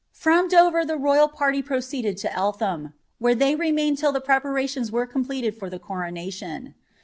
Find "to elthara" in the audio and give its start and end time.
2.21-2.93